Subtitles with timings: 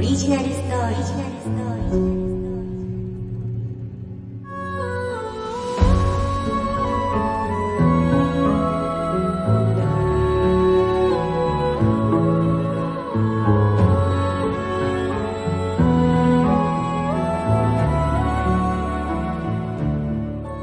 [0.00, 1.20] リジナルストーリー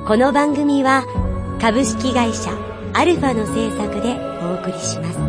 [0.08, 1.03] この番組は
[1.61, 2.49] 株式会社
[2.94, 5.27] アルファの制作でお送りします。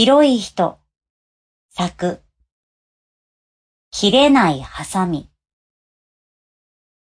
[0.00, 0.78] 白い人、
[1.70, 2.22] 作、
[3.90, 5.28] 切れないハサミ、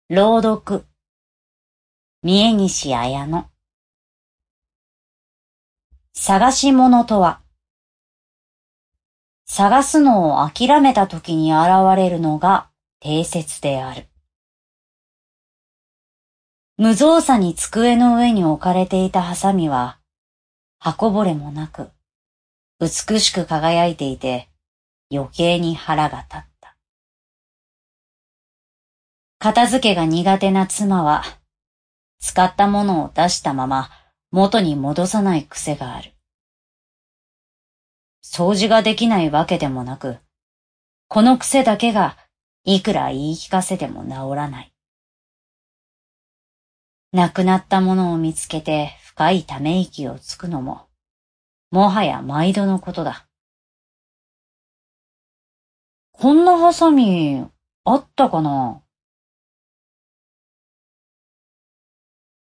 [0.08, 0.84] 朗読、
[2.22, 3.46] 三重西綾乃。
[6.12, 7.40] 探し物とは、
[9.44, 14.06] 探すのを諦めた時に現れるのが定説である。
[16.76, 19.98] 無造作に机の上に置かれていたハサミは、
[20.78, 21.90] 箱ぼれもなく、
[22.84, 24.50] 美しく輝いていて、
[25.10, 26.76] 余計に腹が立った。
[29.38, 31.24] 片付けが苦手な妻は、
[32.20, 33.90] 使ったものを出したまま
[34.30, 36.12] 元に戻さない癖がある。
[38.22, 40.18] 掃除ができないわけでもなく、
[41.08, 42.18] この癖だけが
[42.64, 44.74] いくら言い聞かせても治らない。
[47.12, 50.86] 亡くなったものを見つけて深いため息をつくのも、
[51.74, 53.26] もはや毎度のことだ。
[56.12, 57.44] こんなハサミ、
[57.82, 58.80] あったかな？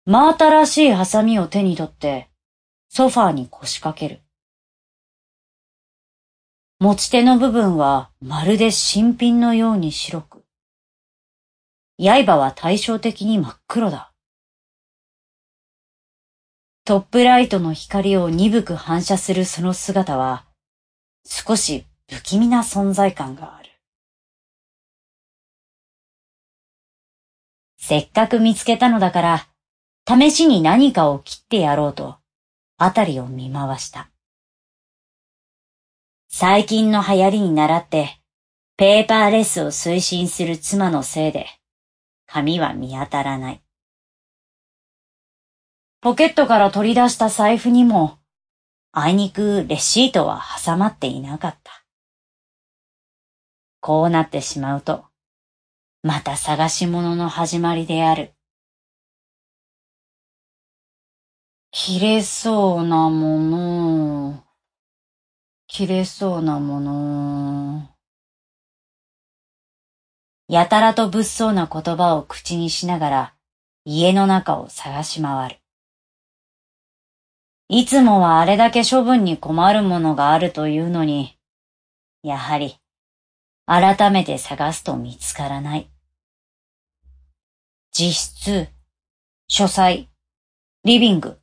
[0.06, 2.32] 真新しいハサミを手に取って、
[2.90, 4.20] ソファーに腰掛ける。
[6.80, 10.44] 持ち手の部分はまるで新品のように白く、
[11.98, 14.13] 刃は対照的に真っ黒だ。
[16.86, 20.46] トップライトの光を鈍く反射するその姿は、
[21.26, 23.70] 少し不気味な存在感がある。
[27.78, 29.48] せっかく見つけたのだから、
[30.06, 32.18] 試しに何かを切ってやろうと、
[32.78, 34.10] あたりを見回した。
[36.28, 38.20] 最近の流行りに倣って、
[38.76, 41.46] ペーパーレスを推進する妻のせいで、
[42.28, 43.63] 紙は見当たらない。
[46.04, 48.20] ポケットから取り出した財布にも、
[48.92, 51.86] あいにくレシートは挟まっていなかった。
[53.80, 55.06] こうなってしまうと、
[56.02, 58.34] また探し物の始まりである。
[61.72, 64.44] 切れそうなもの、
[65.68, 67.90] 切れそうなもの。
[70.50, 73.34] やたらと物騒な言葉を口にしながら
[73.86, 75.63] 家の中を探し回る。
[77.70, 81.38] いつもはあれだけ処分に困るものがあるというのに、
[82.22, 82.78] やはり
[83.66, 85.90] 改めて探すと見つからない。
[87.98, 88.68] 自室、
[89.48, 90.10] 書斎、
[90.84, 91.40] リビング、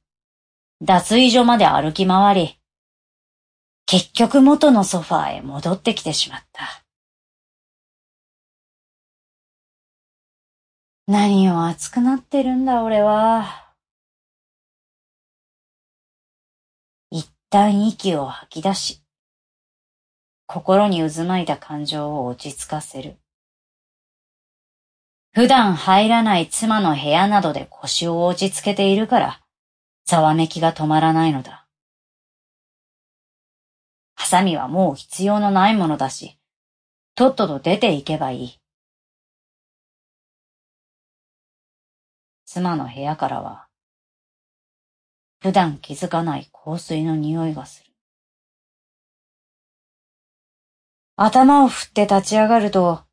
[0.83, 2.61] 脱衣所まで歩き回り、
[3.87, 6.85] 結局元のソファーへ戻ってきてしまった。
[11.07, 13.70] 何を熱くなってるんだ俺は。
[17.53, 19.03] 旦息を吐き出し、
[20.47, 23.17] 心に渦巻いた感情を落ち着かせる。
[25.33, 29.41] 普段入らない妻の部屋などで腰を落ち着けているから、
[30.05, 31.67] ざわめきが止まらないのだ。
[34.15, 36.39] ハサミはもう必要のないものだし、
[37.17, 38.61] とっとと出ていけばいい。
[42.45, 43.70] 妻の部屋からは、
[45.41, 47.91] 普段気づかない香水の匂いがする。
[51.17, 53.05] 頭を振って立ち上がると、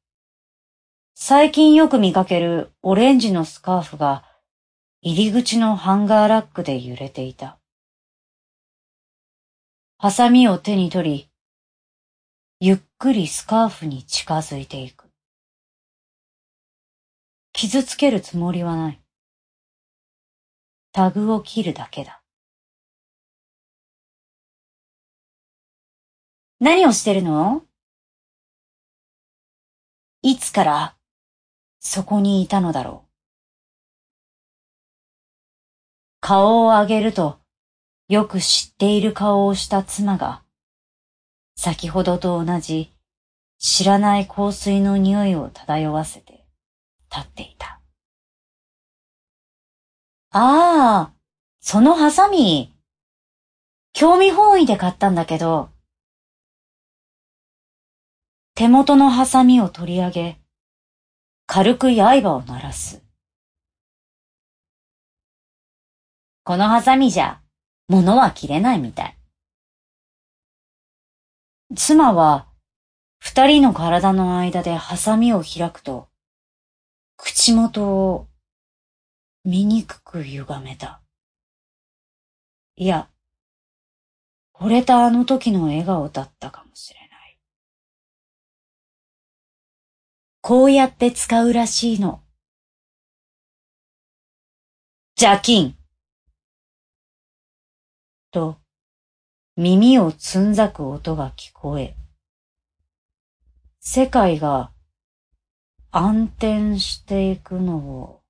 [1.15, 4.24] 最近よく見かけるオレンジのスカーフが
[5.01, 7.59] 入り口のハンガーラックで揺れていた。
[9.97, 11.29] ハサミを手に取り、
[12.59, 15.06] ゆっくりスカーフに近づいていく。
[17.53, 19.01] 傷つけるつもりはない。
[20.98, 22.24] タグを切るだけだ。
[26.60, 27.62] 何をしてるの？
[30.24, 30.96] いつから
[31.80, 33.10] そこにいたのだろう？
[36.20, 37.38] 顔を上げると、
[38.10, 40.42] よく知っている顔をした妻が、
[41.56, 42.92] 先ほどと同じ
[43.60, 46.44] 知らない香水の匂いを漂わせて
[47.16, 47.76] 立っていた。
[50.31, 51.13] ああ、
[51.62, 52.75] そのハサミ、
[53.94, 55.69] 興味本位で買ったんだけど、
[58.56, 60.41] 手元のハサミを取り上げ、
[61.45, 63.01] 軽く刃を鳴らす。
[66.44, 67.41] このハサミじゃ、
[67.88, 69.18] 物は切れないみたい。
[71.74, 72.47] 妻は、
[73.19, 76.09] 二人の体の間でハサミを開くと、
[77.15, 78.26] 口元を
[79.50, 81.02] 醜く歪めた。
[82.76, 83.10] いや、
[84.54, 87.40] 惚れたあの時の笑顔だったかもしれない。
[90.42, 92.22] こうやって使うらしいの。
[95.18, 95.78] 邪金
[98.32, 98.58] と、
[99.56, 101.96] 耳をつんざく音が聞こえ、
[103.80, 104.74] 世界が
[105.92, 108.26] 暗転していくのを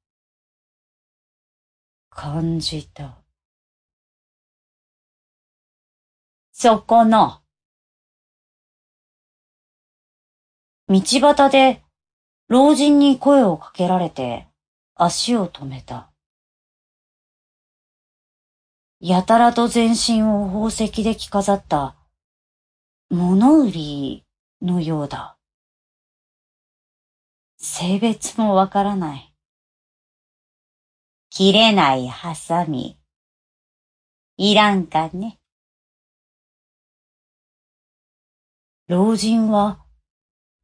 [2.18, 3.22] 感じた。
[6.52, 7.44] そこの、
[10.90, 11.84] 道端で
[12.48, 14.48] 老人に声をかけられて
[14.96, 16.12] 足を止めた。
[19.00, 21.96] やたらと全身を宝石で着飾った
[23.12, 24.26] 物売り
[24.64, 25.38] のようだ。
[27.58, 29.27] 性別もわからない。
[31.38, 32.98] 切れないハサミ。
[34.38, 35.40] いらんかね。
[38.88, 39.86] 老人は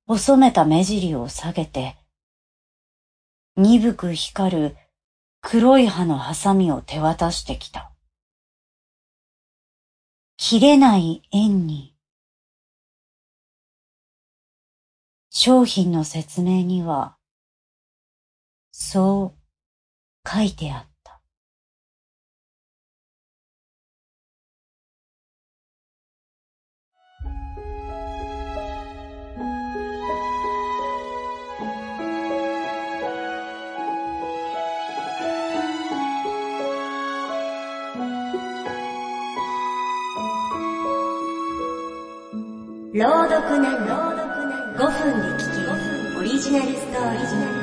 [0.08, 1.96] 細めた目尻を下げて、
[3.56, 4.78] 鈍く光る
[5.42, 7.94] 黒い葉のハサミを手渡してきた。
[10.38, 11.96] 切れない円に、
[15.30, 17.16] 商品の説明には、
[18.72, 19.43] そう
[20.26, 21.20] 書いてあった。
[42.94, 43.88] 朗読なん
[44.78, 45.62] 5分で聞け
[46.14, 47.63] るオリジナルストーリー